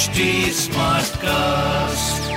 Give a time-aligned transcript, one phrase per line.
[0.00, 0.20] HD
[1.16, 2.30] cast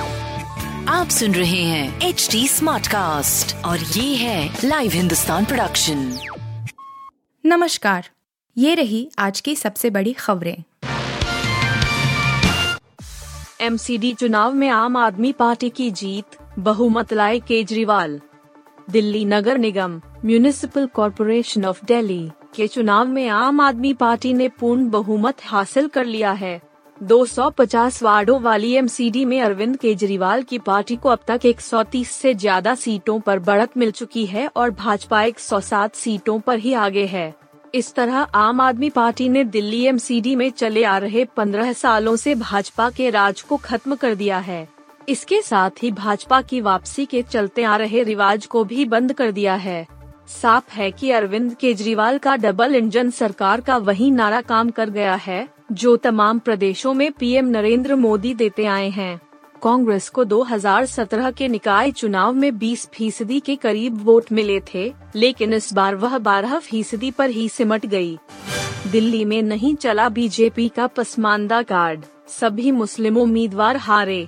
[0.88, 6.18] आप सुन रहे हैं एच डी स्मार्ट कास्ट और ये है लाइव हिंदुस्तान प्रोडक्शन
[7.46, 8.08] नमस्कार
[8.58, 10.62] ये रही आज की सबसे बड़ी खबरें।
[13.60, 18.20] एमसीडी चुनाव में आम आदमी पार्टी की जीत बहुमत लाए केजरीवाल।
[18.90, 24.90] दिल्ली नगर निगम म्यूनिसिपल कॉरपोरेशन ऑफ़ दिल्ली के चुनाव में आम आदमी पार्टी ने पूर्ण
[24.90, 31.08] बहुमत हासिल कर लिया है। 250 वार्डों वाली एमसीडी में अरविंद केजरीवाल की पार्टी को
[31.08, 36.38] अब तक 130 से ज़्यादा सीटों पर बढ़त मिल चुकी है और भाजपा 107 सीटों
[36.40, 37.34] पर ही आगे है।
[37.74, 42.34] इस तरह आम आदमी पार्टी ने दिल्ली एमसीडी में चले आ रहे 15 सालों से
[42.34, 44.66] भाजपा के राज को खत्म कर दिया है।
[45.08, 49.30] इसके साथ ही भाजपा की वापसी के चलते आ रहे रिवाज को भी बंद कर
[49.30, 49.86] दिया है।
[50.32, 55.14] साफ़ है कि अरविंद केजरीवाल का डबल इंजन सरकार का वही नारा काम कर गया
[55.14, 59.20] है। जो तमाम प्रदेशों में पीएम नरेंद्र मोदी देते आए हैं।
[59.62, 65.52] कांग्रेस को 2017 के निकाय चुनाव में 20 फ़ीसदी के करीब वोट मिले थे, लेकिन
[65.52, 68.18] इस बार वह 12 फ़ीसदी पर ही सिमट गई।
[68.86, 74.26] दिल्ली में नहीं चला बीजेपी का पसमानदा कार्ड, सभी मुस्लिम उम्मीदवार हारे।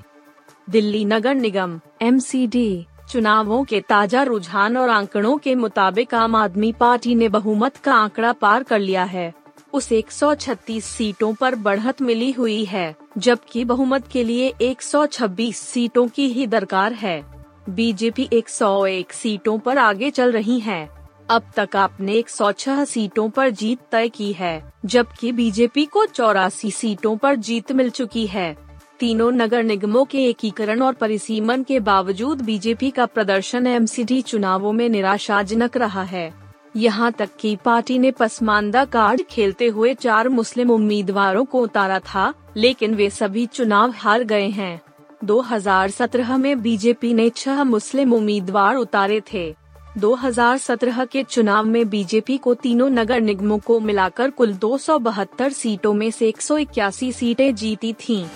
[0.69, 7.15] दिल्ली नगर निगम एमसीडी चुनावों के ताज़ा रुझान और आंकड़ों के मुताबिक आम आदमी पार्टी
[7.15, 9.33] ने बहुमत का आंकड़ा पार कर लिया है।
[9.73, 16.29] उसे 136 सीटों पर बढ़त मिली हुई है, जबकि बहुमत के लिए 126 सीटों की
[16.29, 17.25] ही दरकार है।
[17.69, 20.89] बीजेपी 101 सीटों पर आगे चल रही है।
[21.31, 27.17] अब तक आपने 106 सीटों पर जीत तय की है, जबकि बीजेपी को चौरासी सीटों
[27.17, 28.57] पर जीत मिल चुकी है।
[29.01, 34.89] तीनों नगर निगमों के एकीकरण और परिसीमन के बावजूद बीजेपी का प्रदर्शन एमसीडी चुनावों में
[34.89, 36.46] निराशाजनक रहा है।
[36.77, 42.35] यहाँ तक कि पार्टी ने पसमानदा कार्ड खेलते हुए चार मुस्लिम उम्मीदवारों को उतारा था,
[42.57, 44.81] लेकिन वे सभी चुनाव हार गए हैं।
[45.25, 49.55] 2017 में बीजेपी ने छह मुस्लिम उम्मीदवार उतारे थे।
[49.99, 55.53] 2017 के चुनाव में बीजेपी को तीनों नगर निगमों को मिलाकर कुल दो सौ बहत्तर
[55.53, 58.27] सीटों में से एक सौ इक्यासी सीटें जीती थीं।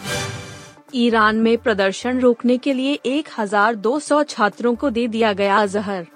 [0.95, 6.07] ईरान में प्रदर्शन रोकने के लिए 1200 छात्रों को दे दिया गया जहर।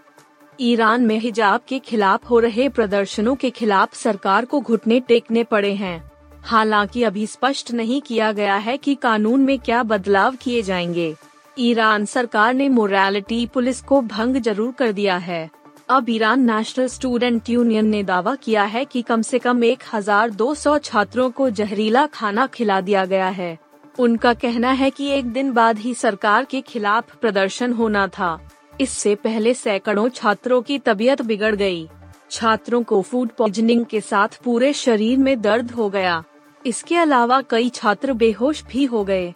[0.60, 5.72] ईरान में हिजाब के खिलाफ हो रहे प्रदर्शनों के खिलाफ सरकार को घुटने टेकने पड़े
[5.74, 6.10] हैं।
[6.42, 11.14] हालाँकि अभी स्पष्ट नहीं किया गया है कि कानून में क्या बदलाव किए जाएँगे।
[11.58, 15.50] ईरान सरकार ने मोरालिटी पुलिस को भंग ज़रूर कर दिया है।
[15.88, 21.30] अब ईरान नेशनल स्टूडेंट यूनियन ने दावा किया है कि कम से कम 1200 छात्रों
[21.30, 23.58] को जहरीला खाना खिला दिया गया है।
[23.98, 28.38] उनका कहना है कि एक दिन बाद ही सरकार के खिलाफ प्रदर्शन होना था।
[28.80, 31.86] इससे पहले सैकड़ों छात्रों की तबीयत बिगड़ गई।
[32.30, 36.22] छात्रों को फ़ूड पॉइजनिंग के साथ पूरे शरीर में दर्द हो गया।
[36.64, 39.32] इसके अलावा कई छात्र बेहोश भी हो गए।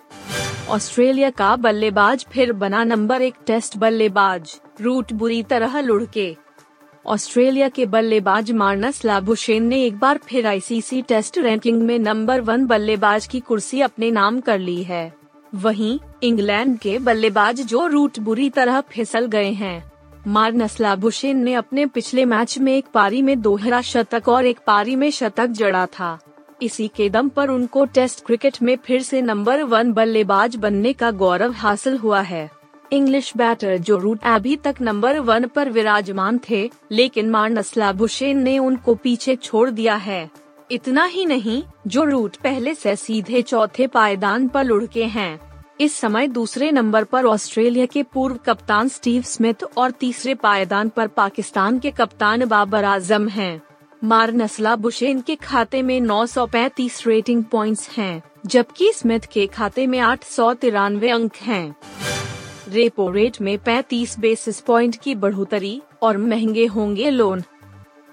[0.68, 6.34] ऑस्ट्रेलिया का बल्लेबाज फिर बना नंबर एक टेस्ट बल्लेबाज, रूट बुरी तरह लुढ़के।
[7.06, 12.66] ऑस्ट्रेलिया के बल्लेबाज मार्नस लाबुशेन ने एक बार फिर आईसीसी टेस्ट रैंकिंग में नंबर वन
[12.66, 15.12] बल्लेबाज की कुर्सी अपने नाम कर ली है।
[15.54, 19.92] वहीं इंग्लैंड के बल्लेबाज जो रूट बुरी तरह फिसल गए हैं।
[20.26, 24.96] मार्नस लाबुशेन ने अपने पिछले मैच में एक पारी में दोहरा शतक और एक पारी
[24.96, 26.18] में शतक जड़ा था।
[26.62, 31.10] इसी के दम पर उनको टेस्ट क्रिकेट में फिर से नंबर वन बल्लेबाज बनने का
[31.10, 32.50] गौरव हासिल हुआ है।
[32.92, 38.58] इंग्लिश बैटर जो रूट अभी तक नंबर वन पर विराजमान थे, लेकिन मार्नस लाबुशेन ने
[38.58, 40.30] उनको पीछे छोड़ दिया है।
[40.70, 45.40] इतना ही नहीं जो रूट पहले से सीधे चौथे पायदान पर लुढ़के हैं
[45.80, 51.06] इस समय दूसरे नंबर पर ऑस्ट्रेलिया के पूर्व कप्तान स्टीव स्मिथ और तीसरे पायदान पर
[51.06, 53.62] पाकिस्तान के कप्तान बाबर आज़म हैं।
[54.04, 60.24] मारनसला बुशेन के खाते में नौ रेटिंग पॉइंट्स हैं, जबकि स्मिथ के खाते में आठ
[60.24, 61.76] सौ तिरानवे अंक हैं।
[62.68, 67.42] रेपो रेट में 35 बेसिस पॉइंट की बढ़ोतरी और महँगे होंगे लोन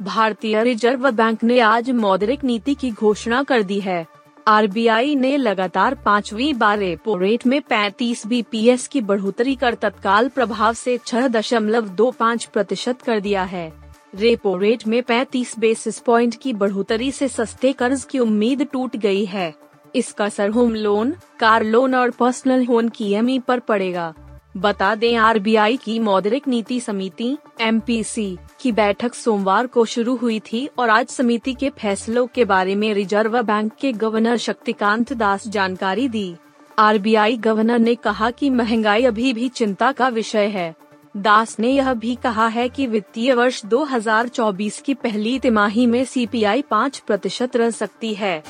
[0.02, 4.06] भारतीय रिज़र्व बैंक ने आज मौद्रिक नीति की घोषणा कर दी है।
[4.48, 10.74] आरबीआई ने लगातार पांचवी बार रेपो रेट में 35 बीपीएस की बढ़ोतरी कर तत्काल प्रभाव
[10.74, 13.74] से छह दशमलव दो पाँच प्रतिशत कर दिया है।
[14.16, 19.26] रेपो रेट में 35 बेसिस पॉइंट की बढ़ोतरी से सस्ते कर्ज की उम्मीद टूट गई
[19.26, 19.54] है।
[19.96, 24.14] इसका असर होम लोन, कार लोन और पर्सनल लोन की एम पर पड़ेगा।
[24.58, 30.70] बता दें, आरबीआई की मौद्रिक नीति समिति, एमपीसी, की बैठक सोमवार को शुरू हुई थी
[30.78, 36.08] और आज समिति के फैसलों के बारे में रिज़र्व बैंक के गवर्नर शक्तिकांत दास जानकारी
[36.08, 36.36] दी।
[36.80, 40.76] आरबीआई गवर्नर ने कहा कि महँगाई अभी भी चिंता का विषय है।
[41.18, 46.62] दास ने यह भी कहा है कि वित्तीय वर्ष 2024 की पहली तिमाही में सीपीआई
[46.62, 48.44] पाँच प्रतिशत रह सकती है।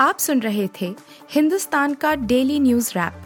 [0.00, 0.94] आप सुन रहे थे
[1.30, 3.25] हिंदुस्तान का डेली न्यूज़ रैप।